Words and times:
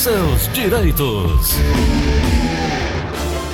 seus 0.00 0.48
direitos. 0.54 1.58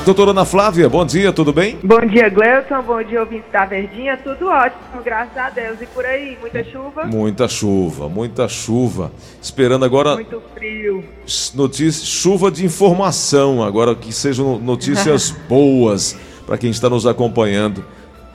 Doutora 0.05 0.31
Ana 0.31 0.45
Flávia, 0.45 0.89
bom 0.89 1.05
dia, 1.05 1.33
tudo 1.33 1.53
bem? 1.53 1.77
Bom 1.83 2.07
dia, 2.07 2.29
Gleuton. 2.29 2.81
Bom 2.83 3.03
dia, 3.03 3.19
ouvintes 3.19 3.51
da 3.51 3.65
Verdinha. 3.65 4.17
Tudo 4.17 4.47
ótimo, 4.47 5.03
graças 5.05 5.37
a 5.37 5.51
Deus. 5.51 5.83
E 5.83 5.87
por 5.87 6.07
aí, 6.07 6.39
muita 6.41 6.63
chuva? 6.63 7.05
Muita 7.05 7.49
chuva, 7.49 8.09
muita 8.09 8.47
chuva. 8.47 9.11
Esperando 9.43 9.85
agora. 9.85 10.15
Muito 10.15 10.41
frio. 10.55 11.05
Notícias, 11.53 12.07
chuva 12.07 12.49
de 12.49 12.65
informação, 12.65 13.65
agora 13.65 13.93
que 13.97 14.13
sejam 14.13 14.57
notícias 14.61 15.33
boas 15.51 16.17
para 16.47 16.57
quem 16.57 16.71
está 16.71 16.89
nos 16.89 17.09
acompanhando, 17.09 17.85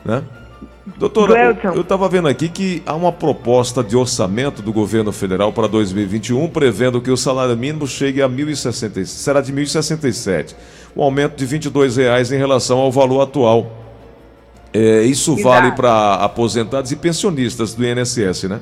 né? 0.04 0.22
Doutora, 0.98 1.54
Gleuton. 1.54 1.76
eu 1.76 1.82
estava 1.82 2.10
vendo 2.10 2.28
aqui 2.28 2.50
que 2.50 2.84
há 2.86 2.96
uma 2.96 3.12
proposta 3.12 3.84
de 3.84 3.96
orçamento 3.96 4.62
do 4.62 4.74
governo 4.74 5.12
federal 5.12 5.54
para 5.54 5.68
2021 5.68 6.50
prevendo 6.50 7.02
que 7.02 7.12
o 7.12 7.18
salário 7.18 7.56
mínimo 7.56 7.88
chegue 7.88 8.22
a 8.22 8.28
1.060, 8.28 9.06
será 9.06 9.42
de 9.42 9.54
1.067 9.54 10.56
um 10.96 11.04
aumento 11.04 11.36
de 11.36 11.46
22 11.46 11.98
reais 11.98 12.32
em 12.32 12.38
relação 12.38 12.80
ao 12.80 12.92
valor 12.92 13.22
atual. 13.22 13.72
É, 14.74 15.02
isso 15.02 15.34
Exato. 15.34 15.44
vale 15.44 15.72
para 15.74 16.16
aposentados 16.16 16.92
e 16.92 16.96
pensionistas 16.96 17.74
do 17.74 17.86
INSS, 17.86 18.44
né? 18.44 18.62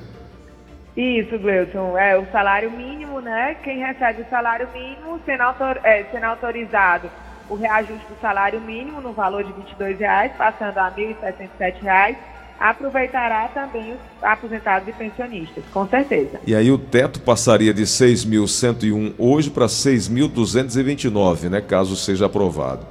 Isso, 0.98 1.38
Gleuton. 1.38 1.98
É 1.98 2.18
o 2.18 2.26
salário 2.32 2.72
mínimo, 2.72 3.22
né? 3.22 3.56
Quem 3.64 3.80
recebe 3.80 4.22
o 4.24 4.30
salário 4.30 4.68
mínimo 4.74 5.20
sendo, 5.26 5.42
autor, 5.42 5.80
é, 5.84 6.04
sendo 6.12 6.26
autorizado 6.26 7.10
o 7.50 7.56
reajuste 7.56 8.06
do 8.08 8.20
salário 8.22 8.62
mínimo 8.62 9.02
no 9.02 9.12
valor 9.12 9.44
de 9.44 9.52
22 9.54 10.00
reais, 10.00 10.32
passando 10.38 10.78
a 10.78 10.88
R$ 10.88 11.16
1.067 11.22 12.16
aproveitará 12.60 13.48
também 13.48 13.94
os 13.94 14.00
aposentados 14.22 14.88
e 14.88 14.92
pensionistas, 14.92 15.64
com 15.72 15.88
certeza. 15.88 16.42
E 16.46 16.54
aí 16.54 16.70
o 16.70 16.78
teto 16.78 17.22
passaria 17.22 17.74
de 17.74 17.84
6.101 17.84 19.14
hoje 19.18 19.50
para 19.50 19.68
6.229, 19.68 21.50
né, 21.50 21.62
caso 21.62 21.96
seja 21.96 22.26
aprovado. 22.26 22.86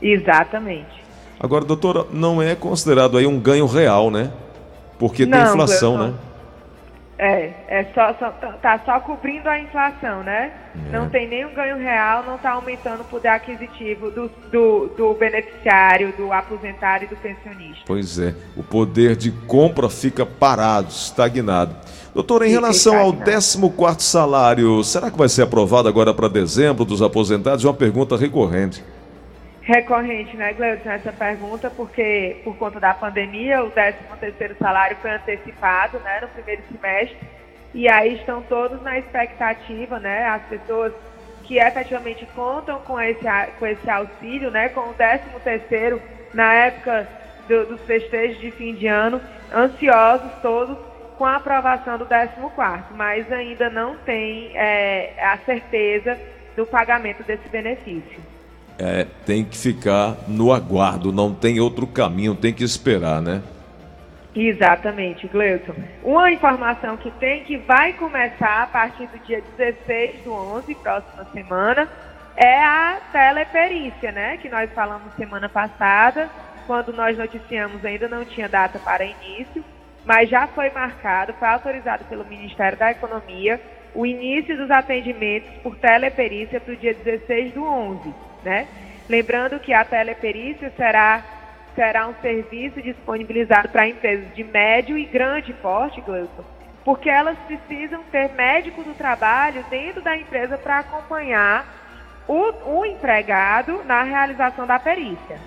Exatamente. 0.00 1.04
Agora, 1.38 1.64
doutora, 1.64 2.06
não 2.10 2.40
é 2.40 2.54
considerado 2.54 3.18
aí 3.18 3.26
um 3.26 3.38
ganho 3.38 3.66
real, 3.66 4.10
né? 4.10 4.32
Porque 4.98 5.26
não, 5.26 5.38
tem 5.38 5.48
inflação, 5.48 5.98
né? 5.98 6.14
É, 7.18 7.52
é 7.68 7.84
só, 7.94 8.14
só, 8.18 8.30
tá, 8.30 8.78
só 8.84 9.00
cobrindo 9.00 9.48
a 9.48 9.58
inflação, 9.58 10.22
né? 10.22 10.52
É. 10.74 10.92
Não 10.92 11.08
tem 11.08 11.26
nenhum 11.26 11.54
ganho 11.54 11.78
real, 11.78 12.22
não 12.24 12.36
está 12.36 12.50
aumentando 12.50 13.00
o 13.00 13.04
poder 13.04 13.28
aquisitivo 13.28 14.10
do, 14.10 14.30
do, 14.52 14.88
do, 14.88 15.14
beneficiário, 15.14 16.12
do 16.12 16.30
aposentado 16.30 17.04
e 17.04 17.06
do 17.06 17.16
pensionista. 17.16 17.84
Pois 17.86 18.18
é, 18.18 18.34
o 18.54 18.62
poder 18.62 19.16
de 19.16 19.30
compra 19.30 19.88
fica 19.88 20.26
parado, 20.26 20.88
estagnado. 20.88 21.74
Doutora, 22.12 22.46
em 22.46 22.50
relação 22.50 22.98
ao 22.98 23.12
14 23.12 24.02
salário, 24.02 24.84
será 24.84 25.10
que 25.10 25.16
vai 25.16 25.28
ser 25.28 25.42
aprovado 25.42 25.88
agora 25.88 26.12
para 26.12 26.28
dezembro 26.28 26.84
dos 26.84 27.00
aposentados? 27.00 27.64
É 27.64 27.68
uma 27.68 27.74
pergunta 27.74 28.16
recorrente 28.16 28.82
recorrente, 29.66 30.36
né, 30.36 30.52
Gleudson, 30.52 30.90
essa 30.90 31.12
pergunta, 31.12 31.68
porque 31.68 32.40
por 32.44 32.56
conta 32.56 32.78
da 32.78 32.94
pandemia, 32.94 33.64
o 33.64 33.70
13º 33.72 34.56
salário 34.58 34.96
foi 35.02 35.10
antecipado, 35.10 35.98
né, 35.98 36.20
no 36.20 36.28
primeiro 36.28 36.62
semestre, 36.70 37.18
e 37.74 37.88
aí 37.88 38.14
estão 38.14 38.42
todos 38.42 38.80
na 38.82 38.96
expectativa, 38.96 39.98
né, 39.98 40.24
as 40.26 40.42
pessoas 40.44 40.92
que 41.42 41.58
efetivamente 41.58 42.24
contam 42.26 42.78
com 42.82 43.00
esse, 43.00 43.24
com 43.58 43.66
esse 43.66 43.90
auxílio, 43.90 44.52
né, 44.52 44.68
com 44.68 44.82
o 44.82 44.94
13º 44.94 46.00
na 46.32 46.54
época 46.54 47.08
do, 47.48 47.66
dos 47.66 47.80
festejos 47.82 48.40
de 48.40 48.52
fim 48.52 48.72
de 48.72 48.86
ano, 48.86 49.20
ansiosos 49.52 50.30
todos 50.42 50.78
com 51.18 51.24
a 51.24 51.36
aprovação 51.36 51.98
do 51.98 52.06
14º, 52.06 52.84
mas 52.94 53.30
ainda 53.32 53.68
não 53.68 53.96
tem 53.96 54.52
é, 54.54 55.12
a 55.20 55.38
certeza 55.38 56.16
do 56.56 56.64
pagamento 56.64 57.24
desse 57.24 57.48
benefício 57.48 58.35
é, 58.78 59.06
tem 59.24 59.44
que 59.44 59.56
ficar 59.56 60.16
no 60.28 60.52
aguardo, 60.52 61.12
não 61.12 61.34
tem 61.34 61.60
outro 61.60 61.86
caminho, 61.86 62.34
tem 62.34 62.52
que 62.52 62.64
esperar, 62.64 63.22
né? 63.22 63.42
Exatamente, 64.34 65.26
Gleuton. 65.28 65.74
Uma 66.02 66.30
informação 66.30 66.96
que 66.98 67.10
tem 67.12 67.42
que 67.44 67.56
vai 67.56 67.94
começar 67.94 68.64
a 68.64 68.66
partir 68.66 69.06
do 69.06 69.18
dia 69.20 69.42
16 69.56 70.24
do 70.24 70.32
11, 70.32 70.74
próxima 70.74 71.24
semana, 71.32 71.88
é 72.36 72.62
a 72.62 73.00
teleperícia, 73.10 74.12
né? 74.12 74.36
Que 74.36 74.50
nós 74.50 74.70
falamos 74.72 75.14
semana 75.14 75.48
passada, 75.48 76.28
quando 76.66 76.92
nós 76.92 77.16
noticiamos 77.16 77.82
ainda 77.82 78.08
não 78.08 78.26
tinha 78.26 78.46
data 78.46 78.78
para 78.78 79.06
início, 79.06 79.64
mas 80.04 80.28
já 80.28 80.46
foi 80.46 80.68
marcado, 80.68 81.32
foi 81.38 81.48
autorizado 81.48 82.04
pelo 82.04 82.26
Ministério 82.26 82.76
da 82.76 82.90
Economia 82.90 83.58
o 83.94 84.04
início 84.04 84.54
dos 84.54 84.70
atendimentos 84.70 85.48
por 85.62 85.74
teleperícia 85.76 86.60
para 86.60 86.74
o 86.74 86.76
dia 86.76 86.92
16 86.92 87.54
do 87.54 87.64
11 87.64 88.25
né? 88.44 88.66
Lembrando 89.08 89.60
que 89.60 89.72
a 89.72 89.84
teleperícia 89.84 90.72
será, 90.76 91.22
será 91.74 92.08
um 92.08 92.14
serviço 92.20 92.82
disponibilizado 92.82 93.68
para 93.68 93.88
empresas 93.88 94.34
de 94.34 94.42
médio 94.42 94.98
e 94.98 95.04
grande 95.04 95.52
porte, 95.54 96.00
Gleuton, 96.00 96.44
porque 96.84 97.08
elas 97.08 97.38
precisam 97.46 98.02
ter 98.10 98.32
médico 98.32 98.82
do 98.82 98.94
trabalho 98.94 99.64
dentro 99.70 100.02
da 100.02 100.16
empresa 100.16 100.58
para 100.58 100.80
acompanhar 100.80 101.66
o, 102.28 102.78
o 102.78 102.84
empregado 102.84 103.84
na 103.84 104.02
realização 104.02 104.66
da 104.66 104.78
perícia. 104.78 105.38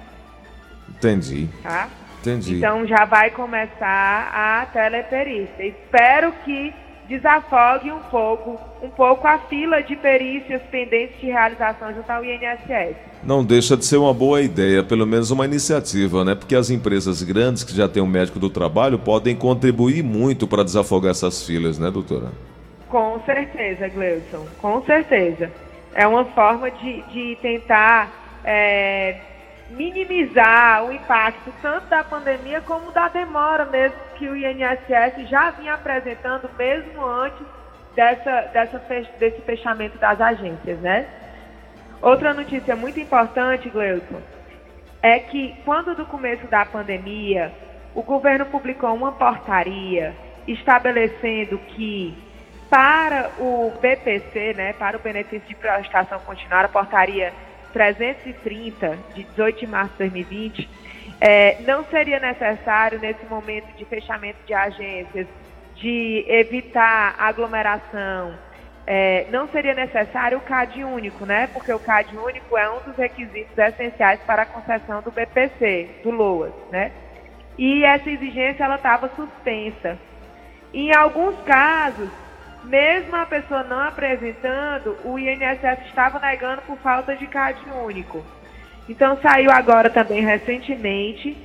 Entendi. 0.88 1.49
Tá? 1.61 1.89
Entendi. 2.19 2.57
Então 2.57 2.85
já 2.85 3.05
vai 3.05 3.29
começar 3.31 4.29
a 4.33 4.66
teleperícia. 4.67 5.66
Espero 5.66 6.31
que 6.44 6.73
desafogue 7.09 7.92
um 7.92 8.00
pouco, 8.12 8.59
um 8.84 8.90
pouco 8.90 9.28
a 9.28 9.40
fila 9.40 9.81
de 9.81 9.96
perícias 9.96 10.62
pendentes 10.70 11.20
de 11.20 11.25
realização 11.25 11.92
junto 11.94 12.09
ao 12.09 12.24
INSS. 12.24 12.96
Não 13.24 13.44
deixa 13.44 13.75
de 13.75 13.84
ser 13.84 13.97
uma 13.97 14.14
boa 14.14 14.42
ideia, 14.42 14.84
pelo 14.84 15.06
menos 15.06 15.31
uma 15.31 15.44
iniciativa, 15.44 16.24
né? 16.24 16.36
Porque 16.36 16.56
as 16.56 16.70
empresas 16.70 17.24
grandes 17.24 17.64
que 17.64 17.75
já 17.75 17.90
têm 17.90 18.02
um 18.02 18.08
médico 18.08 18.40
do 18.40 18.50
trabalho 18.50 19.00
podem 19.00 19.36
contribuir 19.36 20.03
muito 20.03 20.47
para 20.47 20.64
desafogar 20.64 21.12
essas 21.12 21.44
filas, 21.44 21.80
né, 21.80 21.90
doutora? 21.90 22.31
Com 22.88 23.20
certeza, 23.26 23.88
Gleison, 23.90 24.46
com 24.62 24.81
certeza. 24.84 25.52
É 25.94 26.08
uma 26.08 26.26
forma 26.26 26.70
de, 26.70 27.02
de 27.12 27.38
tentar 27.41 28.40
é, 28.46 29.18
minimizar 29.69 30.85
o 30.85 30.91
impacto 30.91 31.53
tanto 31.62 31.88
da 31.88 32.03
pandemia 32.03 32.62
como 32.62 32.91
da 32.91 33.07
demora 33.07 33.66
mesmo 33.66 33.97
que 34.16 34.28
o 34.28 34.35
INSS 34.35 35.30
já 35.30 35.52
vinha 35.52 35.74
apresentando 35.74 36.50
mesmo 36.57 37.06
antes 37.06 37.46
dessa, 37.96 38.41
dessa, 38.53 38.79
desse 39.19 39.41
fechamento 39.41 39.97
das 39.97 40.19
agências, 40.19 40.79
né? 40.79 41.08
Outra 42.02 42.34
notícia 42.34 42.75
muito 42.75 43.00
importante, 43.00 43.69
Gleuton, 43.69 44.22
é 45.02 45.19
que 45.19 45.56
quando 45.66 45.96
do 45.96 46.06
começo 46.06 46.47
da 46.47 46.66
pandemia, 46.66 47.52
o 47.94 48.02
governo 48.02 48.46
publicou 48.46 48.94
uma 48.94 49.12
portaria 49.12 50.16
estabelecendo 50.47 51.58
que 51.58 52.18
para 52.69 53.31
o 53.40 53.74
BPC, 53.81 54.53
né, 54.56 54.74
para 54.74 54.97
o 54.97 55.00
benefício 55.00 55.47
de 55.47 55.56
prestação 55.56 56.19
continuada, 56.19 56.66
a 56.66 56.69
portaria 56.69 57.34
330, 57.74 58.97
de 59.13 59.24
18 59.24 59.59
de 59.59 59.68
março 59.68 59.91
de 59.94 60.00
2020, 60.00 60.69
é, 61.22 61.62
não 61.62 61.84
seria 61.85 62.19
necessário, 62.19 63.00
nesse 63.00 63.25
momento 63.25 63.75
de 63.75 63.85
fechamento 63.85 64.38
de 64.46 64.53
agências, 64.53 65.28
de 65.75 66.25
evitar 66.28 67.16
aglomeração, 67.18 68.34
é, 68.91 69.28
não 69.29 69.47
seria 69.50 69.75
necessário 69.75 70.40
o 70.40 70.41
CAD 70.41 70.84
único, 70.84 71.24
né? 71.24 71.47
Porque 71.53 71.72
o 71.72 71.79
CAD 71.79 72.18
único 72.18 72.58
é 72.58 72.69
um 72.72 72.79
dos 72.79 72.96
requisitos 72.97 73.56
essenciais 73.56 74.19
para 74.22 74.41
a 74.41 74.46
concessão 74.47 75.02
do 75.03 75.12
BPC, 75.12 76.02
do 76.02 76.09
LOAS, 76.09 76.53
né? 76.72 76.91
E 77.56 77.84
essa 77.84 78.09
exigência 78.09 78.63
ela 78.63 78.78
estava 78.78 79.09
suspensa. 79.16 79.96
Em 80.74 80.91
alguns 80.96 81.35
casos, 81.41 82.09
mesmo 82.64 83.16
a 83.16 83.25
pessoa 83.25 83.64
não 83.64 83.80
apresentando, 83.80 84.97
o 85.03 85.17
INSS 85.17 85.88
estava 85.88 86.20
negando 86.20 86.61
por 86.64 86.78
falta 86.78 87.16
de 87.16 87.28
CAD 87.28 87.59
único. 87.84 88.23
Então 88.88 89.17
saiu 89.22 89.52
agora 89.52 89.90
também 89.90 90.22
recentemente, 90.22 91.38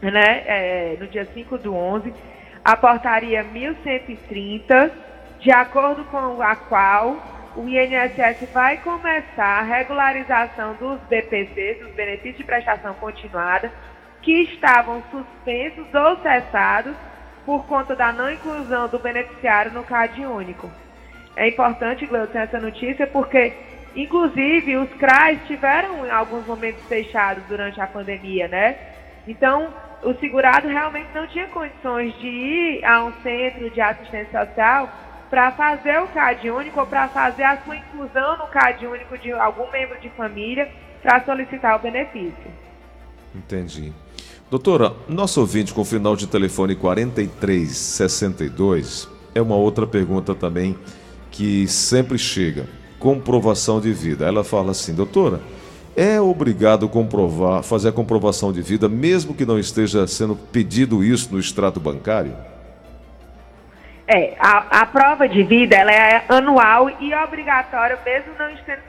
né, 0.00 0.42
é, 0.46 0.96
no 0.98 1.06
dia 1.06 1.26
5 1.26 1.58
do 1.58 1.74
11, 1.74 2.12
a 2.64 2.76
portaria 2.76 3.42
1130, 3.42 4.90
de 5.38 5.50
acordo 5.50 6.04
com 6.04 6.42
a 6.42 6.56
qual 6.56 7.16
o 7.56 7.68
INSS 7.68 8.48
vai 8.52 8.78
começar 8.78 9.60
a 9.60 9.62
regularização 9.62 10.74
dos 10.74 11.00
BPCs, 11.08 11.80
dos 11.80 11.94
benefícios 11.94 12.38
de 12.38 12.44
prestação 12.44 12.94
continuada, 12.94 13.70
que 14.22 14.42
estavam 14.42 15.02
suspensos 15.10 15.86
ou 15.94 16.16
cessados 16.18 16.94
por 17.44 17.64
conta 17.66 17.96
da 17.96 18.12
não 18.12 18.30
inclusão 18.30 18.88
do 18.88 18.98
beneficiário 18.98 19.72
no 19.72 19.82
CAD 19.82 20.24
único. 20.26 20.70
É 21.36 21.48
importante, 21.48 22.06
Gleuton, 22.06 22.38
essa 22.38 22.60
notícia 22.60 23.06
porque, 23.06 23.52
inclusive, 23.94 24.76
os 24.76 24.90
CRAs 24.94 25.38
tiveram 25.46 26.06
em 26.06 26.10
alguns 26.10 26.46
momentos 26.46 26.82
fechados 26.84 27.42
durante 27.48 27.80
a 27.80 27.86
pandemia, 27.86 28.48
né? 28.48 28.76
Então, 29.26 29.72
o 30.02 30.14
segurado 30.14 30.68
realmente 30.68 31.08
não 31.14 31.26
tinha 31.26 31.46
condições 31.48 32.14
de 32.18 32.26
ir 32.26 32.84
a 32.84 33.04
um 33.04 33.12
centro 33.22 33.70
de 33.70 33.80
assistência 33.80 34.46
social 34.46 34.88
para 35.28 35.52
fazer 35.52 36.00
o 36.00 36.08
CAD 36.08 36.50
único 36.50 36.80
ou 36.80 36.86
para 36.86 37.08
fazer 37.08 37.44
a 37.44 37.58
sua 37.58 37.76
inclusão 37.76 38.36
no 38.38 38.48
CAD 38.48 38.86
único 38.86 39.16
de 39.16 39.32
algum 39.32 39.70
membro 39.70 39.98
de 40.00 40.08
família 40.10 40.68
para 41.02 41.24
solicitar 41.24 41.76
o 41.76 41.78
benefício. 41.78 42.50
Entendi. 43.34 43.92
Doutora, 44.50 44.92
nosso 45.08 45.40
ouvinte 45.40 45.72
com 45.72 45.84
final 45.84 46.16
de 46.16 46.26
telefone 46.26 46.74
4362 46.74 49.08
é 49.32 49.40
uma 49.40 49.54
outra 49.54 49.86
pergunta 49.86 50.34
também 50.34 50.76
que 51.30 51.68
sempre 51.68 52.18
chega. 52.18 52.66
Comprovação 52.98 53.80
de 53.80 53.92
vida. 53.92 54.26
Ela 54.26 54.42
fala 54.42 54.72
assim, 54.72 54.92
doutora, 54.92 55.40
é 55.96 56.20
obrigado 56.20 56.88
comprovar, 56.88 57.62
fazer 57.62 57.90
a 57.90 57.92
comprovação 57.92 58.52
de 58.52 58.60
vida, 58.60 58.88
mesmo 58.88 59.36
que 59.36 59.46
não 59.46 59.56
esteja 59.56 60.04
sendo 60.08 60.34
pedido 60.34 61.04
isso 61.04 61.32
no 61.32 61.38
extrato 61.38 61.78
bancário? 61.78 62.34
É, 64.08 64.34
a, 64.36 64.80
a, 64.80 64.86
prova 64.86 65.28
de 65.28 65.44
vida 65.44 65.76
ela 65.76 65.92
é 65.92 66.24
anual 66.28 66.90
e 66.98 67.14
obrigatória, 67.14 67.96
mesmo 68.04 68.32
não 68.36 68.48
tendo 68.66 68.80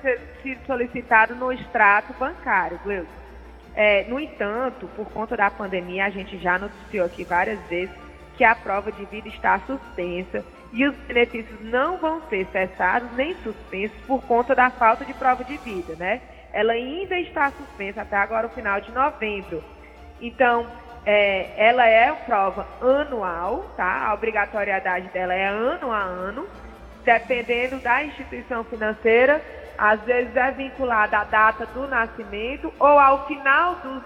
sido 0.42 0.60
solicitado 0.66 1.36
no 1.36 1.52
extrato 1.52 2.16
bancário, 2.20 2.80
Gleuson. 2.84 3.21
É, 3.76 4.04
no 4.06 4.20
entanto, 4.20 4.88
por 4.96 5.10
conta 5.12 5.38
da 5.38 5.50
pandemia, 5.50 6.06
a 6.06 6.10
gente 6.10 6.38
já 6.38 6.60
noticiou 6.60 7.06
aqui 7.06 7.24
várias 7.24 7.60
vezes 7.68 7.96
que 8.36 8.44
a 8.44 8.56
prova 8.56 8.92
de 8.92 9.06
vida 9.06 9.28
está 9.28 9.60
suspensa 9.60 10.44
e 10.74 10.86
os 10.88 10.96
benefícios 11.08 11.60
não 11.62 11.98
vão 11.98 12.22
ser 12.30 12.46
cessados 12.52 13.12
nem 13.14 13.36
suspensos 13.44 13.98
por 14.08 14.22
conta 14.24 14.56
da 14.56 14.70
falta 14.70 15.06
de 15.06 15.14
prova 15.14 15.44
de 15.44 15.58
vida, 15.58 15.96
né? 15.96 16.22
Ela 16.54 16.74
ainda 16.74 17.18
está 17.20 17.52
suspensa 17.52 18.02
até 18.02 18.18
agora 18.18 18.48
o 18.48 18.50
final 18.50 18.80
de 18.82 18.92
novembro. 18.92 19.64
Então, 20.20 20.68
é, 21.06 21.52
ela 21.58 21.88
é 21.88 22.12
prova 22.12 22.68
anual, 22.82 23.74
tá? 23.76 24.08
A 24.08 24.14
obrigatoriedade 24.14 25.08
dela 25.10 25.34
é 25.34 25.48
ano 25.48 25.92
a 25.92 26.00
ano, 26.00 26.48
dependendo 27.04 27.78
da 27.78 28.04
instituição 28.04 28.64
financeira, 28.64 29.42
às 29.82 30.00
vezes 30.02 30.36
é 30.36 30.52
vinculada 30.52 31.18
à 31.18 31.24
data 31.24 31.66
do 31.74 31.88
nascimento 31.88 32.72
ou 32.78 33.00
ao 33.00 33.26
final 33.26 33.78
dos 33.78 34.04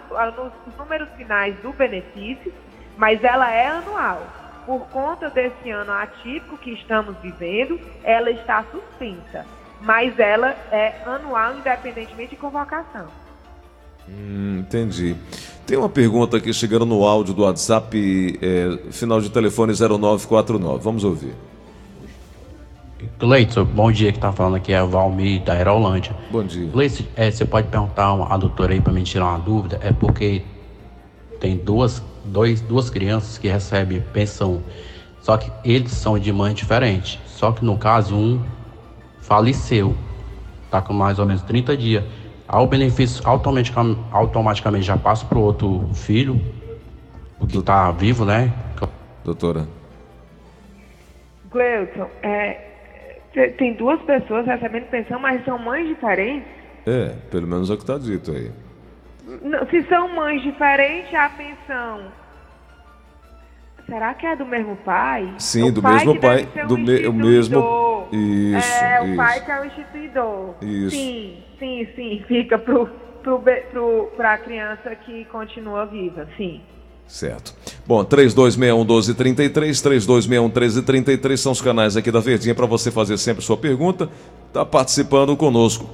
nos 0.66 0.78
números 0.78 1.10
finais 1.18 1.54
do 1.60 1.74
benefício, 1.74 2.54
mas 2.96 3.22
ela 3.22 3.52
é 3.52 3.68
anual. 3.68 4.26
Por 4.66 4.88
conta 4.88 5.30
desse 5.30 5.70
ano 5.70 5.92
atípico 5.92 6.58
que 6.58 6.72
estamos 6.72 7.18
vivendo, 7.18 7.78
ela 8.06 8.32
está 8.32 8.64
suspensa, 8.72 9.46
mas 9.82 10.18
ela 10.18 10.56
é 10.72 10.96
anual 11.06 11.58
independentemente 11.58 12.30
de 12.30 12.38
convocação. 12.38 13.08
Hum, 14.08 14.60
entendi. 14.60 15.14
Tem 15.68 15.78
uma 15.78 15.90
pergunta 15.90 16.38
aqui 16.38 16.54
chegando 16.54 16.86
no 16.86 17.04
áudio 17.04 17.34
do 17.34 17.44
WhatsApp, 17.44 18.40
é, 18.42 18.92
final 18.94 19.20
de 19.20 19.30
telefone 19.30 19.74
0949. 19.74 20.82
Vamos 20.82 21.04
ouvir. 21.04 21.36
Cleiton, 23.20 23.66
bom 23.66 23.92
dia, 23.92 24.12
que 24.12 24.20
tá 24.20 24.32
falando 24.32 24.56
aqui 24.56 24.72
é 24.72 24.82
o 24.82 24.88
Valmir 24.88 25.42
da 25.44 25.54
Aerolândia. 25.54 26.16
Bom 26.32 26.44
dia. 26.44 26.70
Cleiton, 26.72 27.04
é, 27.16 27.30
você 27.30 27.46
pode 27.46 27.68
perguntar 27.68 28.14
a 28.30 28.38
doutora 28.38 28.74
aí 28.74 28.82
para 28.82 28.94
me 28.94 29.04
tirar 29.04 29.26
uma 29.26 29.40
dúvida? 29.40 29.80
É 29.82 29.92
porque 29.92 30.44
tem 31.40 31.58
duas, 31.58 32.02
dois, 32.24 32.62
duas 32.62 32.90
crianças 32.90 33.38
que 33.38 33.48
recebem 33.48 34.02
pensão, 34.14 34.64
só 35.22 35.38
que 35.38 35.52
eles 35.64 35.92
são 35.92 36.18
de 36.18 36.32
mãe 36.32 36.54
diferente. 36.54 37.20
Só 37.26 37.52
que 37.52 37.66
no 37.66 37.78
caso, 37.78 38.16
um 38.16 38.42
faleceu, 39.22 39.96
tá 40.72 40.82
com 40.82 40.94
mais 40.94 41.20
ou 41.20 41.26
menos 41.26 41.42
30 41.42 41.76
dias 41.76 42.04
o 42.48 42.68
benefício 42.68 43.28
automaticamente, 43.28 44.00
automaticamente 44.12 44.86
já 44.86 44.98
passa 44.98 45.26
para 45.26 45.38
o 45.38 45.42
outro 45.42 45.90
filho, 45.94 46.40
o 47.40 47.48
que 47.48 47.58
está 47.58 47.92
vivo, 47.92 48.24
né? 48.24 48.54
Doutora. 49.24 49.68
Gleuton, 51.52 52.08
é, 52.22 52.75
tem 53.58 53.74
duas 53.74 54.02
pessoas 54.02 54.46
recebendo 54.46 54.90
pensão, 54.90 55.20
mas 55.20 55.44
são 55.44 55.58
mães 55.60 55.88
diferentes? 55.88 56.48
É, 56.86 57.16
pelo 57.30 57.48
menos 57.48 57.70
é 57.70 57.74
o 57.74 57.78
que 57.78 57.84
está 57.84 57.98
dito 57.98 58.32
aí. 58.32 58.52
Não, 59.42 59.66
se 59.68 59.84
são 59.84 60.08
mães 60.16 60.42
diferentes, 60.42 61.14
a 61.14 61.30
pensão. 61.30 62.12
Será 63.86 64.14
que 64.14 64.26
é 64.26 64.36
do 64.36 64.46
mesmo 64.46 64.76
pai? 64.78 65.34
Sim, 65.38 65.70
o 65.70 65.72
do 65.72 65.82
pai 65.82 65.94
mesmo 65.94 66.20
pai. 66.20 66.48
Do 66.68 66.78
me, 66.78 67.08
o 67.08 67.14
mesmo. 67.14 68.08
Isso. 68.12 68.84
É, 68.84 69.04
isso. 69.04 69.14
o 69.14 69.18
pai 69.18 69.46
que 69.46 69.52
é 69.52 69.62
o 69.62 69.66
instituidor. 69.66 70.56
Isso. 70.62 70.96
Sim. 70.96 71.44
Sim, 71.60 71.88
sim, 71.96 72.24
fica 72.28 72.58
para 72.58 72.86
pro, 73.24 73.42
pro, 73.72 74.12
a 74.20 74.38
criança 74.38 74.96
que 74.96 75.26
continua 75.26 75.86
viva, 75.86 76.28
sim. 76.38 76.62
Certo. 77.08 77.54
Bom, 77.86 78.04
3261-1233, 78.04 79.52
3261-1333 80.52 81.38
são 81.38 81.52
os 81.52 81.62
canais 81.62 81.96
aqui 81.96 82.12
da 82.12 82.20
Verdinha 82.20 82.56
para 82.56 82.66
você 82.66 82.90
fazer 82.92 83.18
sempre 83.18 83.44
sua 83.44 83.58
pergunta. 83.58 84.10
Está 84.48 84.66
participando 84.66 85.36
conosco. 85.38 85.90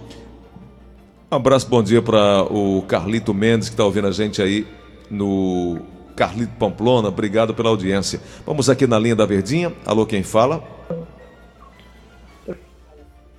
Um 1.31 1.35
abraço, 1.35 1.69
bom 1.69 1.81
dia 1.81 2.01
para 2.01 2.43
o 2.43 2.81
Carlito 2.87 3.33
Mendes, 3.33 3.69
que 3.69 3.73
está 3.73 3.85
ouvindo 3.85 4.07
a 4.07 4.11
gente 4.11 4.41
aí 4.41 4.65
no 5.09 5.79
Carlito 6.15 6.53
Pamplona. 6.57 7.09
Obrigado 7.09 7.53
pela 7.53 7.69
audiência. 7.69 8.19
Vamos 8.45 8.69
aqui 8.69 8.87
na 8.87 8.99
linha 8.99 9.15
da 9.15 9.25
Verdinha. 9.25 9.71
Alô, 9.85 10.05
quem 10.05 10.23
fala? 10.23 10.63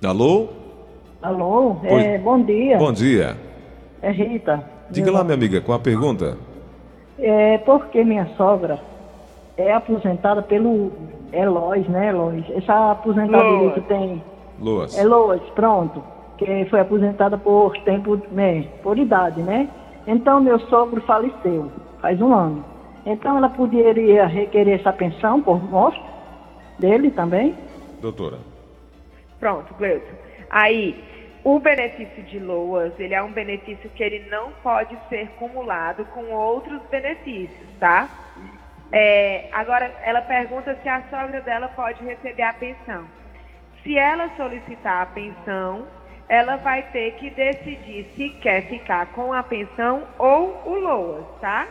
Alô? 0.03 0.49
Alô, 1.21 1.77
é, 1.83 2.17
bom 2.17 2.43
dia. 2.43 2.77
Bom 2.77 2.91
dia. 2.91 3.37
É 4.01 4.11
Rita. 4.11 4.63
Diga 4.91 5.11
lá, 5.11 5.23
minha 5.23 5.35
amiga, 5.35 5.61
com 5.61 5.71
a 5.71 5.79
pergunta. 5.79 6.37
É 7.19 7.57
porque 7.59 8.03
minha 8.03 8.25
sogra 8.37 8.79
é 9.57 9.73
aposentada 9.73 10.41
pelo 10.41 10.91
Elois, 11.31 11.87
né, 11.87 12.09
Elois? 12.09 12.43
Essa 12.51 12.91
aposentadoria 12.91 13.71
que 13.71 13.81
tem. 13.81 14.23
Loas. 14.59 14.97
É 14.97 15.03
Loas, 15.03 15.41
pronto. 15.55 16.03
Que 16.37 16.65
foi 16.65 16.79
aposentada 16.79 17.37
por 17.37 17.77
tempo, 17.83 18.19
né, 18.31 18.67
por 18.81 18.97
idade, 18.97 19.41
né? 19.41 19.69
Então 20.07 20.41
meu 20.41 20.59
sogro 20.61 21.01
faleceu, 21.01 21.71
faz 22.01 22.19
um 22.19 22.33
ano. 22.33 22.65
Então 23.05 23.37
ela 23.37 23.49
poderia 23.49 24.25
requerer 24.25 24.79
essa 24.79 24.91
pensão 24.91 25.41
por 25.41 25.61
morte 25.69 26.01
dele 26.79 27.11
também? 27.11 27.55
Doutora. 28.01 28.37
Pronto, 29.39 29.73
Cleusa. 29.75 30.05
Aí, 30.49 31.03
o 31.43 31.59
benefício 31.59 32.23
de 32.23 32.39
LOAS, 32.39 32.97
ele 32.97 33.13
é 33.13 33.21
um 33.21 33.31
benefício 33.31 33.89
que 33.89 34.01
ele 34.01 34.29
não 34.29 34.51
pode 34.63 34.97
ser 35.09 35.27
cumulado 35.31 36.05
com 36.05 36.31
outros 36.31 36.81
benefícios, 36.89 37.67
tá? 37.79 38.07
É, 38.91 39.49
agora, 39.51 39.93
ela 40.03 40.21
pergunta 40.21 40.77
se 40.81 40.87
a 40.87 41.01
sogra 41.09 41.41
dela 41.41 41.67
pode 41.69 42.03
receber 42.03 42.43
a 42.43 42.53
pensão. 42.53 43.05
Se 43.81 43.97
ela 43.97 44.29
solicitar 44.37 45.01
a 45.01 45.05
pensão, 45.07 45.85
ela 46.29 46.55
vai 46.57 46.83
ter 46.83 47.15
que 47.15 47.29
decidir 47.29 48.09
se 48.15 48.29
quer 48.41 48.67
ficar 48.67 49.07
com 49.07 49.33
a 49.33 49.43
pensão 49.43 50.07
ou 50.17 50.61
o 50.65 50.79
LOAS, 50.79 51.25
tá? 51.41 51.67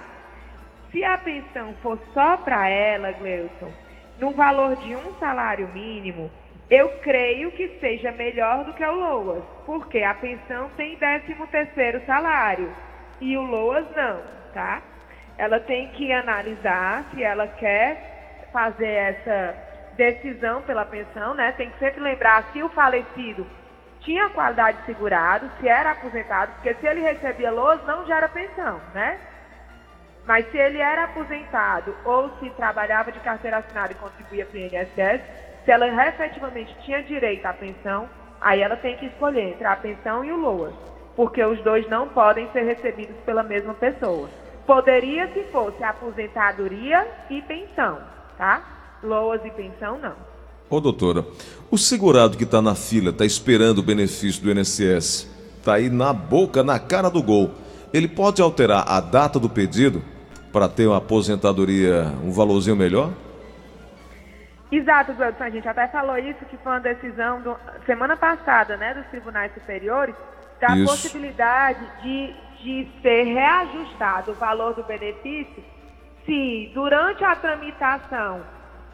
Se 0.91 1.03
a 1.03 1.17
pensão 1.17 1.73
for 1.83 1.99
só 2.13 2.37
para 2.37 2.69
ela, 2.69 3.13
Gleuson, 3.13 3.73
no 4.19 4.33
valor 4.33 4.77
de 4.77 4.95
um 4.95 5.15
salário 5.15 5.67
mínimo, 5.69 6.31
eu 6.73 6.89
creio 7.03 7.53
que 7.53 7.69
seja 7.81 8.11
melhor 8.13 8.65
do 8.65 8.73
que 8.73 8.83
o 8.83 8.95
LOAS, 8.95 9.45
porque 9.67 10.03
a 10.03 10.15
pensão 10.15 10.71
tem 10.71 10.97
13 10.97 11.35
terceiro 11.51 12.01
salário 12.07 12.75
e 13.21 13.37
o 13.37 13.43
LOAS 13.43 13.85
não, 13.95 14.23
tá? 14.55 14.81
Ela 15.37 15.61
tem 15.61 15.89
que 15.89 16.11
analisar 16.11 17.05
se 17.13 17.23
ela 17.23 17.47
quer 17.47 18.49
fazer 18.51 18.89
essa 18.89 19.55
decisão 19.99 20.63
pela 20.63 20.87
pensão, 20.87 21.35
né? 21.35 21.53
Tem 21.59 21.69
que 21.69 21.79
sempre 21.79 22.01
lembrar 22.01 22.43
se 22.55 22.63
o 22.63 22.71
falecido 22.71 23.47
tinha 24.01 24.31
qualidade 24.31 24.79
de 24.79 24.87
segurado, 24.87 25.51
se 25.61 25.69
era 25.69 25.91
aposentado, 25.91 26.53
porque 26.53 26.73
se 26.73 26.87
ele 26.87 27.03
recebia 27.03 27.51
LOAS 27.51 27.85
não 27.87 28.07
gera 28.07 28.31
pensão, 28.31 28.81
né? 28.95 29.19
Mas 30.25 30.51
se 30.51 30.57
ele 30.57 30.79
era 30.79 31.05
aposentado 31.05 31.95
ou 32.03 32.31
se 32.39 32.49
trabalhava 32.51 33.13
de 33.13 33.21
carteira 33.21 33.59
assinada 33.59 33.93
e 33.93 33.97
contribuía 33.97 34.47
para 34.47 34.57
o 34.57 34.61
INSS, 34.63 35.52
se 35.65 35.71
ela 35.71 35.87
efetivamente 36.09 36.75
tinha 36.85 37.03
direito 37.03 37.47
à 37.47 37.53
pensão, 37.53 38.09
aí 38.41 38.61
ela 38.61 38.77
tem 38.77 38.97
que 38.97 39.07
escolher 39.07 39.51
entre 39.51 39.67
a 39.67 39.77
pensão 39.77 40.25
e 40.25 40.33
o 40.33 40.37
LOAS, 40.37 40.75
porque 41.15 41.45
os 41.45 41.63
dois 41.63 41.89
não 41.89 42.09
podem 42.09 42.49
ser 42.53 42.63
recebidos 42.63 43.17
pela 43.25 43.43
mesma 43.43 43.75
pessoa. 43.75 44.29
Poderia 44.67 45.29
se 45.33 45.45
fosse 45.45 45.83
aposentadoria 45.83 47.07
e 47.31 47.41
pensão, 47.43 47.99
tá? 48.37 48.99
LOAS 49.03 49.45
e 49.45 49.51
pensão 49.51 49.99
não. 49.99 50.15
Ô 50.69 50.81
doutora, 50.81 51.25
o 51.71 51.77
segurado 51.77 52.37
que 52.37 52.45
está 52.45 52.63
na 52.63 52.75
fila, 52.75 53.11
está 53.11 53.25
esperando 53.25 53.79
o 53.79 53.83
benefício 53.83 54.43
do 54.43 54.51
INSS, 54.51 55.29
está 55.59 55.75
aí 55.75 55.91
na 55.91 56.13
boca, 56.13 56.63
na 56.63 56.79
cara 56.79 57.11
do 57.11 57.23
gol, 57.23 57.51
ele 57.93 58.09
pode 58.09 58.41
alterar 58.41 58.85
a 58.89 59.01
data 59.01 59.39
do 59.39 59.51
pedido 59.51 60.03
para 60.53 60.69
ter 60.69 60.87
uma 60.87 60.97
aposentadoria, 60.97 62.13
um 62.25 62.33
valorzinho 62.33 62.77
melhor? 62.77 63.11
Exato, 64.73 65.13
Gleudson, 65.13 65.45
a 65.45 65.51
gente 65.51 65.69
até 65.69 65.87
falou 65.89 66.17
isso, 66.17 66.47
que 66.47 66.57
foi 66.57 66.73
uma 66.73 66.81
decisão 66.81 67.43
do, 67.43 67.55
semana 67.85 68.17
passada, 68.17 68.75
né, 68.79 68.95
dos 68.95 69.07
tribunais 69.09 69.53
superiores, 69.53 70.15
da 70.59 70.75
isso. 70.75 70.87
possibilidade 70.87 71.85
de, 72.01 72.35
de 72.63 72.89
ser 73.03 73.25
reajustado 73.25 74.33
o 74.33 74.35
valor 74.35 74.73
do 74.73 74.83
benefício 74.83 75.63
se 76.25 76.71
durante 76.73 77.23
a 77.23 77.37
tramitação 77.37 78.41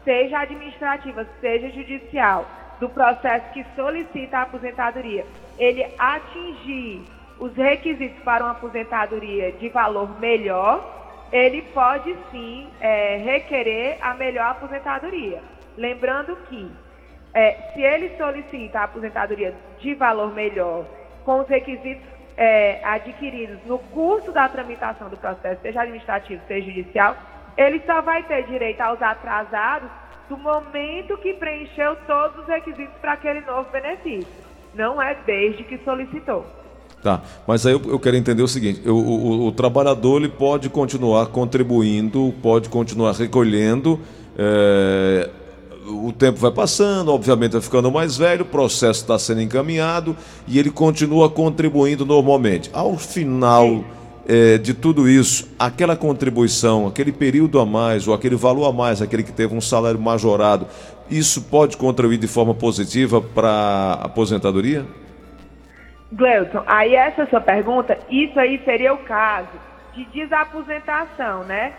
seja 0.03 0.39
administrativa, 0.39 1.25
seja 1.39 1.69
judicial, 1.69 2.45
do 2.79 2.89
processo 2.89 3.51
que 3.53 3.65
solicita 3.75 4.39
a 4.39 4.41
aposentadoria, 4.41 5.25
ele 5.57 5.85
atingir 5.97 7.03
os 7.39 7.55
requisitos 7.55 8.21
para 8.23 8.43
uma 8.43 8.51
aposentadoria 8.51 9.51
de 9.53 9.69
valor 9.69 10.19
melhor, 10.19 11.27
ele 11.31 11.61
pode 11.73 12.15
sim 12.31 12.67
é, 12.81 13.17
requerer 13.17 13.97
a 14.01 14.13
melhor 14.13 14.51
aposentadoria. 14.51 15.41
Lembrando 15.79 16.35
que 16.49 16.69
é, 17.33 17.71
se 17.73 17.81
ele 17.81 18.17
solicita 18.17 18.79
a 18.79 18.83
aposentadoria 18.83 19.55
de 19.79 19.95
valor 19.95 20.33
melhor 20.33 20.85
com 21.23 21.39
os 21.39 21.47
requisitos 21.47 22.03
é, 22.35 22.83
adquiridos 22.83 23.57
no 23.65 23.79
curso 23.79 24.33
da 24.33 24.49
tramitação 24.49 25.09
do 25.09 25.15
processo, 25.15 25.61
seja 25.61 25.81
administrativo, 25.81 26.41
seja 26.49 26.67
judicial, 26.67 27.15
ele 27.55 27.81
só 27.85 28.01
vai 28.01 28.23
ter 28.23 28.45
direito 28.47 28.81
aos 28.81 29.01
atrasados 29.01 29.89
do 30.27 30.37
momento 30.37 31.17
que 31.17 31.33
preencheu 31.33 31.95
todos 32.05 32.39
os 32.39 32.47
requisitos 32.47 32.93
para 32.99 33.13
aquele 33.13 33.39
novo 33.41 33.71
benefício. 33.71 34.27
Não 34.75 35.01
é 35.01 35.15
desde 35.25 35.63
que 35.63 35.77
solicitou. 35.77 36.45
Tá, 37.01 37.21
mas 37.47 37.65
aí 37.65 37.71
eu, 37.71 37.81
eu 37.85 37.99
quero 37.99 38.17
entender 38.17 38.43
o 38.43 38.47
seguinte: 38.49 38.87
o, 38.87 38.93
o, 38.93 39.47
o, 39.47 39.51
trabalhador 39.53 40.17
ele 40.17 40.27
pode 40.27 40.69
continuar 40.69 41.27
contribuindo, 41.27 42.33
pode 42.41 42.67
continuar 42.67 43.13
recolhendo. 43.13 43.97
É, 44.37 45.29
o 45.85 46.11
tempo 46.11 46.37
vai 46.37 46.51
passando, 46.51 47.13
obviamente 47.13 47.53
vai 47.53 47.61
ficando 47.61 47.91
mais 47.91 48.17
velho, 48.17 48.43
o 48.43 48.45
processo 48.45 49.01
está 49.01 49.17
sendo 49.17 49.41
encaminhado 49.41 50.15
e 50.47 50.59
ele 50.59 50.69
continua 50.69 51.29
contribuindo 51.29 52.05
normalmente. 52.05 52.69
Ao 52.73 52.97
final 52.97 53.83
é, 54.27 54.57
de 54.57 54.73
tudo 54.73 55.07
isso, 55.09 55.49
aquela 55.57 55.95
contribuição, 55.95 56.87
aquele 56.87 57.11
período 57.11 57.59
a 57.59 57.65
mais 57.65 58.07
ou 58.07 58.13
aquele 58.13 58.35
valor 58.35 58.67
a 58.67 58.71
mais, 58.71 59.01
aquele 59.01 59.23
que 59.23 59.31
teve 59.31 59.55
um 59.55 59.61
salário 59.61 59.99
majorado, 59.99 60.67
isso 61.09 61.43
pode 61.43 61.77
contribuir 61.77 62.17
de 62.17 62.27
forma 62.27 62.53
positiva 62.53 63.21
para 63.21 63.49
a 63.49 64.05
aposentadoria? 64.05 64.85
Gleuton, 66.11 66.63
aí 66.65 66.95
essa 66.95 67.25
sua 67.27 67.41
pergunta, 67.41 67.97
isso 68.09 68.39
aí 68.39 68.61
seria 68.65 68.93
o 68.93 68.97
caso 68.99 69.49
de 69.95 70.05
desaposentação, 70.05 71.43
né? 71.43 71.73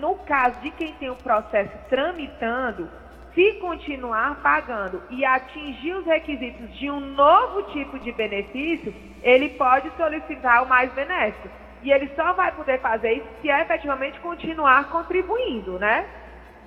No 0.00 0.14
caso 0.26 0.60
de 0.62 0.70
quem 0.72 0.92
tem 0.94 1.10
o 1.10 1.16
processo 1.16 1.70
tramitando, 1.88 2.88
se 3.34 3.52
continuar 3.54 4.40
pagando 4.42 5.02
e 5.10 5.24
atingir 5.24 5.92
os 5.94 6.04
requisitos 6.04 6.76
de 6.78 6.90
um 6.90 7.00
novo 7.00 7.62
tipo 7.72 7.98
de 7.98 8.12
benefício, 8.12 8.94
ele 9.22 9.50
pode 9.50 9.90
solicitar 9.96 10.62
o 10.62 10.68
mais 10.68 10.92
benéfico. 10.92 11.48
E 11.82 11.90
ele 11.90 12.10
só 12.14 12.32
vai 12.32 12.52
poder 12.52 12.78
fazer 12.80 13.14
isso 13.14 13.26
se 13.40 13.48
efetivamente 13.48 14.20
continuar 14.20 14.88
contribuindo, 14.90 15.78
né? 15.78 16.06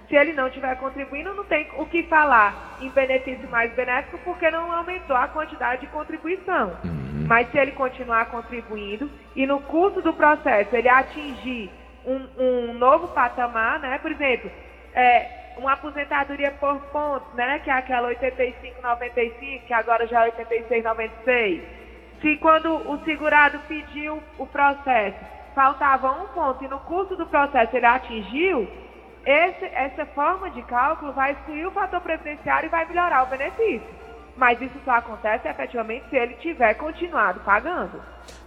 Se 0.10 0.16
ele 0.16 0.34
não 0.34 0.48
estiver 0.48 0.76
contribuindo, 0.78 1.34
não 1.34 1.46
tem 1.46 1.68
o 1.78 1.86
que 1.86 2.04
falar 2.04 2.78
em 2.82 2.90
benefício 2.90 3.50
mais 3.50 3.72
benéfico, 3.74 4.20
porque 4.24 4.50
não 4.52 4.72
aumentou 4.72 5.16
a 5.16 5.28
quantidade 5.28 5.82
de 5.82 5.88
contribuição. 5.88 6.78
Uhum. 6.84 7.26
Mas 7.28 7.50
se 7.50 7.58
ele 7.58 7.72
continuar 7.72 8.26
contribuindo 8.26 9.10
e 9.36 9.48
no 9.48 9.60
curso 9.62 10.02
do 10.02 10.14
processo 10.14 10.76
ele 10.76 10.90
atingir 10.90 11.72
um, 12.06 12.28
um 12.38 12.74
novo 12.74 13.08
patamar, 13.10 13.80
né? 13.80 13.98
Por 14.00 14.12
exemplo, 14.12 14.52
é, 14.94 15.45
uma 15.58 15.74
aposentadoria 15.74 16.52
por 16.52 16.80
pontos, 16.92 17.34
né? 17.34 17.60
Que 17.60 17.70
é 17.70 17.74
aquela 17.74 18.10
85,95, 18.16 19.62
que 19.66 19.74
agora 19.74 20.08
já 20.08 20.26
é 20.26 20.32
86,96. 20.32 21.62
Se 22.22 22.38
quando 22.38 22.74
o 22.90 23.04
segurado 23.04 23.60
pediu 23.68 24.22
o 24.38 24.46
processo, 24.48 25.18
faltava 25.54 26.12
um 26.12 26.28
ponto 26.28 26.64
e 26.64 26.68
no 26.68 26.80
curso 26.80 27.16
do 27.16 27.26
processo 27.26 27.76
ele 27.76 27.86
atingiu, 27.86 28.68
esse, 29.26 29.66
essa 29.66 30.06
forma 30.08 30.50
de 30.52 30.62
cálculo 30.64 31.12
vai 31.14 31.32
excluir 31.32 31.66
o 31.66 31.72
fator 31.72 32.00
previdenciário 32.02 32.68
e 32.68 32.70
vai 32.70 32.86
melhorar 32.88 33.24
o 33.24 33.28
benefício. 33.28 33.88
Mas 34.38 34.62
isso 34.62 34.76
só 34.84 34.92
acontece 34.92 35.48
efetivamente 35.48 36.10
se 36.10 36.16
ele 36.16 36.36
tiver 36.36 36.74
continuado 36.76 37.40
pagando. 37.40 38.02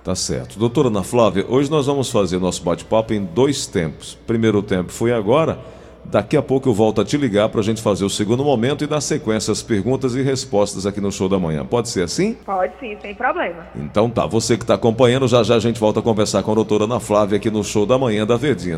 Tá 0.05 0.15
certo. 0.15 0.59
Doutora 0.59 0.89
Ana 0.89 1.03
Flávia, 1.03 1.45
hoje 1.49 1.71
nós 1.71 1.87
vamos 1.87 2.11
fazer 2.11 2.39
nosso 2.39 2.63
bate-papo 2.63 3.13
em 3.13 3.25
dois 3.25 3.67
tempos. 3.67 4.15
Primeiro 4.15 4.63
tempo 4.63 4.93
foi 4.93 5.13
agora. 5.13 5.59
Daqui 6.11 6.37
a 6.37 6.43
pouco 6.43 6.69
eu 6.69 6.75
volto 6.75 7.01
a 7.01 7.05
te 7.05 7.17
ligar 7.17 7.49
para 7.51 7.61
a 7.61 7.63
gente 7.63 7.83
fazer 7.83 8.05
o 8.05 8.11
segundo 8.11 8.43
momento 8.43 8.83
e 8.83 8.87
dar 8.87 9.01
sequência 9.01 9.53
às 9.53 9.63
perguntas 9.63 10.15
e 10.15 10.23
respostas 10.23 10.87
aqui 10.87 11.01
no 11.01 11.13
show 11.13 11.29
da 11.29 11.39
manhã. 11.39 11.67
Pode 11.67 11.89
ser 11.89 12.03
assim? 12.03 12.35
Pode 12.47 12.73
sim, 12.81 12.97
sem 13.01 13.15
problema. 13.15 13.67
Então 13.77 14.09
tá, 14.09 14.27
você 14.27 14.57
que 14.57 14.65
está 14.65 14.75
acompanhando, 14.75 15.29
já 15.29 15.43
já 15.43 15.57
a 15.57 15.61
gente 15.61 15.79
volta 15.79 16.01
a 16.01 16.03
conversar 16.03 16.43
com 16.43 16.53
a 16.53 16.55
doutora 16.55 16.85
Ana 16.85 16.99
Flávia 16.99 17.37
aqui 17.37 17.51
no 17.51 17.63
show 17.63 17.85
da 17.85 17.99
manhã 17.99 18.27
da 18.27 18.37
Verdinha. 18.37 18.77